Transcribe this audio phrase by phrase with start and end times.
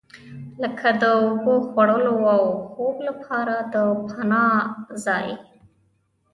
[0.61, 3.75] لکه د اوبو، خوړو او خوب لپاره د
[4.09, 4.55] پناه
[5.05, 5.27] ځای.